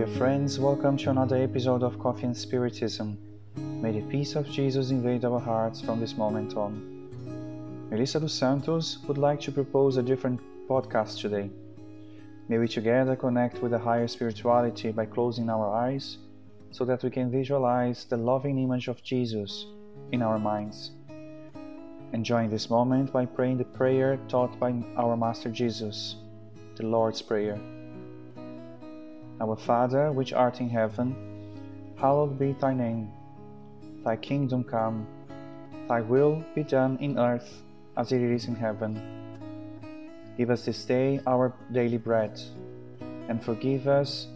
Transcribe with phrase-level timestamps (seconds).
[0.00, 3.18] dear friends, welcome to another episode of Coffee and Spiritism.
[3.82, 7.90] May the peace of Jesus invade our hearts from this moment on.
[7.90, 11.50] Melissa dos Santos would like to propose a different podcast today.
[12.48, 16.16] May we together connect with a higher spirituality by closing our eyes
[16.70, 19.66] so that we can visualize the loving image of Jesus
[20.12, 20.92] in our minds.
[22.14, 26.16] Enjoying this moment by praying the prayer taught by our Master Jesus,
[26.76, 27.60] the Lord's Prayer.
[29.40, 31.16] Our Father, which art in heaven,
[31.96, 33.10] hallowed be thy name.
[34.04, 35.06] Thy kingdom come,
[35.88, 37.62] thy will be done in earth
[37.96, 39.00] as it is in heaven.
[40.36, 42.38] Give us this day our daily bread,
[43.28, 44.26] and forgive us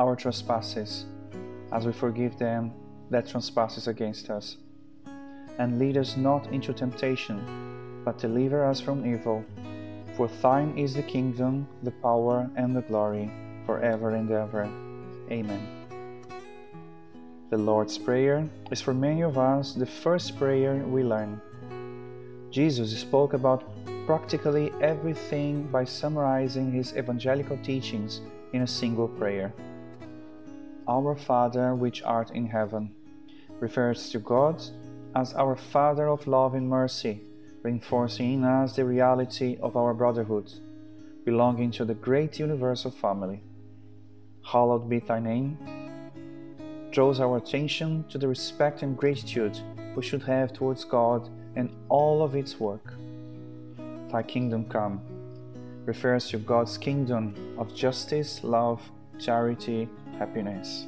[0.00, 1.06] our trespasses,
[1.70, 2.72] as we forgive them
[3.10, 4.56] that trespasses against us.
[5.58, 9.44] And lead us not into temptation, but deliver us from evil.
[10.16, 13.30] For thine is the kingdom, the power, and the glory
[13.66, 14.68] forever and ever.
[15.30, 15.82] Amen.
[17.50, 21.40] The Lord's Prayer is for many of us the first prayer we learn.
[22.50, 23.64] Jesus spoke about
[24.06, 28.20] practically everything by summarizing his evangelical teachings
[28.52, 29.52] in a single prayer.
[30.88, 32.90] Our Father, which art in heaven,
[33.60, 34.62] refers to God
[35.14, 37.20] as our Father of love and mercy,
[37.62, 40.52] reinforcing in us the reality of our brotherhood,
[41.24, 43.42] belonging to the great universal family
[44.42, 45.56] hallowed be thy name,
[46.90, 49.58] draws our attention to the respect and gratitude
[49.96, 52.94] we should have towards God and all of its work.
[54.10, 55.00] Thy kingdom come
[55.84, 58.80] refers to God's kingdom of justice, love,
[59.18, 60.86] charity, happiness.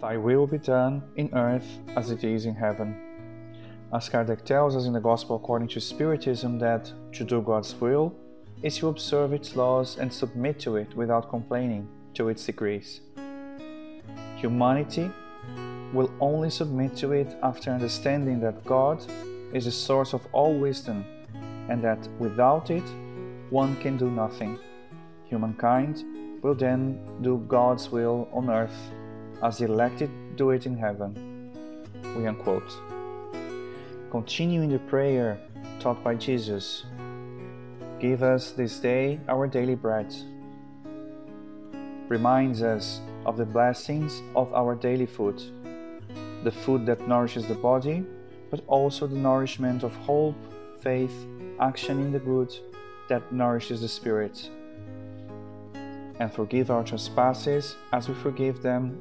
[0.00, 2.94] Thy will be done in earth as it is in heaven.
[3.94, 8.14] As Kardec tells us in the Gospel according to Spiritism that to do God's will
[8.62, 13.00] is to observe its laws and submit to it without complaining to its decrees.
[14.36, 15.10] Humanity
[15.92, 19.02] will only submit to it after understanding that God
[19.52, 21.04] is the source of all wisdom
[21.68, 22.84] and that without it
[23.50, 24.58] one can do nothing.
[25.26, 26.04] Humankind
[26.42, 28.76] will then do God's will on earth
[29.42, 31.52] as the elected do it in heaven.
[32.16, 32.72] We unquote.
[34.10, 35.38] Continuing the prayer
[35.80, 36.84] taught by Jesus,
[38.00, 40.14] give us this day our daily bread
[42.08, 45.42] reminds us of the blessings of our daily food,
[46.44, 48.04] the food that nourishes the body,
[48.50, 50.36] but also the nourishment of hope,
[50.80, 51.26] faith,
[51.60, 52.54] action in the good
[53.08, 54.50] that nourishes the spirit.
[56.20, 58.98] And forgive our trespasses as we forgive them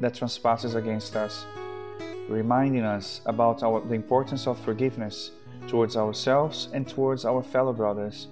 [0.00, 1.44] that trespasses against us,
[2.28, 5.32] reminding us about our, the importance of forgiveness
[5.66, 8.28] towards ourselves and towards our fellow brothers,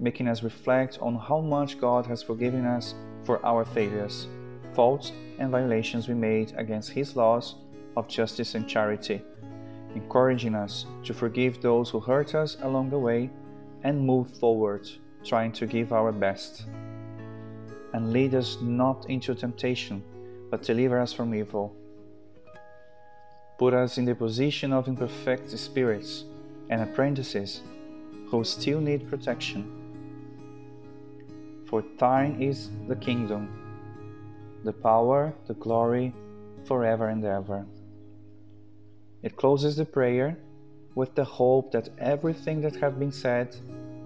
[0.00, 2.94] making us reflect on how much God has forgiven us
[3.24, 4.26] for our failures,
[4.74, 7.56] faults, and violations we made against His laws
[7.96, 9.22] of justice and charity,
[9.94, 13.30] encouraging us to forgive those who hurt us along the way
[13.82, 14.88] and move forward,
[15.22, 16.64] trying to give our best.
[17.92, 20.02] And lead us not into temptation,
[20.50, 21.74] but deliver us from evil.
[23.58, 26.24] Put us in the position of imperfect spirits
[26.70, 27.60] and apprentices
[28.28, 29.79] who still need protection
[31.70, 33.48] for thine is the kingdom,
[34.64, 36.12] the power, the glory,
[36.64, 37.64] forever and ever.
[39.22, 40.36] It closes the prayer
[40.96, 43.54] with the hope that everything that has been said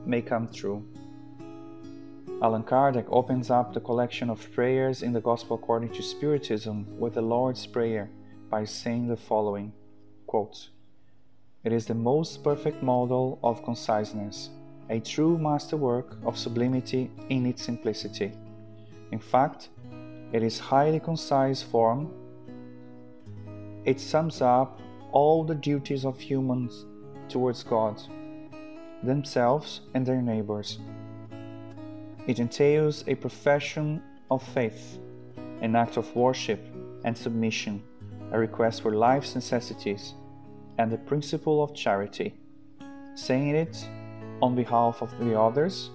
[0.05, 0.85] may come true.
[2.43, 7.15] Allan Kardec opens up the collection of prayers in the Gospel according to Spiritism with
[7.15, 8.11] the Lord's Prayer
[8.51, 9.73] by saying the following
[10.27, 10.69] quote,
[11.63, 14.51] It is the most perfect model of conciseness
[14.91, 18.33] a true masterwork of sublimity in its simplicity.
[19.13, 19.71] In fact,
[20.33, 22.13] it is highly concise form.
[23.85, 24.81] It sums up
[25.13, 26.87] all the duties of humans
[27.29, 28.03] towards God,
[29.03, 30.79] themselves, and their neighbors.
[32.27, 34.99] It entails a profession of faith,
[35.61, 36.61] an act of worship
[37.05, 37.83] and submission,
[38.33, 40.15] a request for life's necessities,
[40.79, 42.35] and the principle of charity.
[43.15, 43.89] Saying it
[44.45, 45.89] on behalf of the others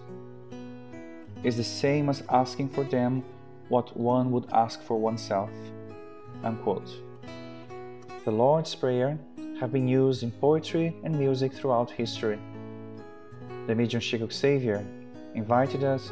[1.44, 3.24] is the same as asking for them
[3.68, 5.52] what one would ask for oneself.
[6.44, 6.90] Unquote.
[8.26, 9.20] The Lord's Prayer
[9.60, 12.40] have been used in poetry and music throughout history.
[13.68, 14.84] The medium Chico Xavier
[15.36, 16.12] invited us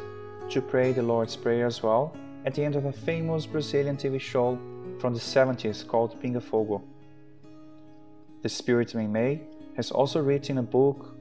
[0.50, 4.20] to pray the Lord's Prayer as well at the end of a famous Brazilian TV
[4.20, 4.56] show
[5.00, 6.84] from the 70s called Pinga Fogo.
[8.42, 9.40] The Spirit Meimei
[9.74, 11.17] has also written a book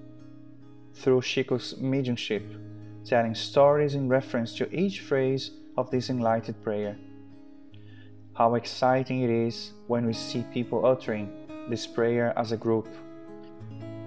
[0.97, 2.43] through Chico's mediumship,
[3.05, 6.97] telling stories in reference to each phrase of this enlightened prayer.
[8.33, 11.31] How exciting it is when we see people uttering
[11.69, 12.87] this prayer as a group.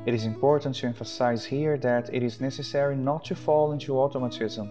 [0.07, 4.71] It is important to emphasize here that it is necessary not to fall into automatism.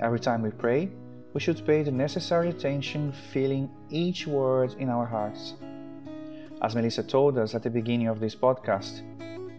[0.00, 0.90] Every time we pray,
[1.32, 5.54] we should pay the necessary attention, feeling each word in our hearts.
[6.62, 9.02] As Melissa told us at the beginning of this podcast,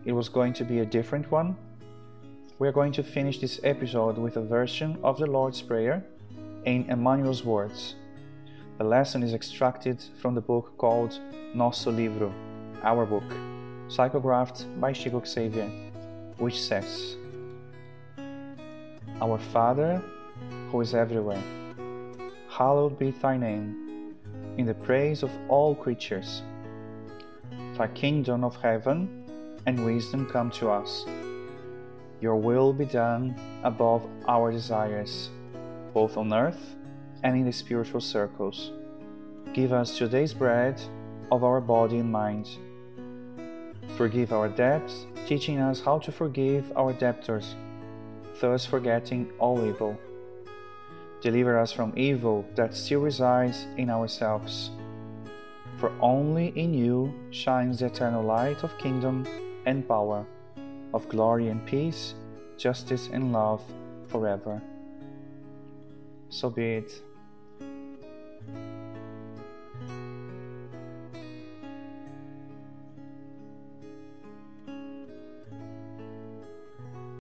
[0.04, 1.56] it was going to be a different one.
[2.60, 6.04] We are going to finish this episode with a version of the Lord's Prayer
[6.66, 7.94] in Emmanuel's words.
[8.80, 11.20] The lesson is extracted from the book called
[11.54, 12.34] Nosso Livro,
[12.82, 13.30] Our Book,
[13.90, 15.70] psychographed by Chico Xavier,
[16.40, 17.16] which says,
[19.22, 20.02] Our Father,
[20.72, 21.44] who is everywhere,
[22.50, 24.16] hallowed be thy name,
[24.58, 26.42] in the praise of all creatures.
[27.78, 29.30] Thy kingdom of heaven
[29.68, 31.06] and wisdom come to us.
[32.20, 35.30] Your will be done above our desires,
[35.94, 36.76] both on earth
[37.24, 38.72] and in the spiritual circles.
[39.54, 40.82] Give us today's bread
[41.32, 42.50] of our body and mind.
[43.98, 47.56] Forgive our debts, teaching us how to forgive our debtors,
[48.40, 49.98] thus forgetting all evil.
[51.22, 54.72] Deliver us from evil that still resides in ourselves.
[55.78, 59.26] For only in you shines the eternal light of kingdom
[59.66, 60.26] and power,
[60.94, 62.14] of glory and peace,
[62.58, 63.62] justice and love
[64.08, 64.62] forever.
[66.30, 67.02] So be it.